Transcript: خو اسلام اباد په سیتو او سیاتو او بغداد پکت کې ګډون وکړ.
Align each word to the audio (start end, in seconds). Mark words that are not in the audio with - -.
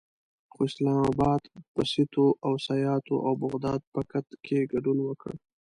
خو 0.51 0.59
اسلام 0.69 1.01
اباد 1.11 1.43
په 1.73 1.81
سیتو 1.91 2.25
او 2.45 2.53
سیاتو 2.65 3.15
او 3.25 3.33
بغداد 3.43 3.81
پکت 3.93 4.27
کې 4.45 4.69
ګډون 4.71 4.97
وکړ. 5.03 5.33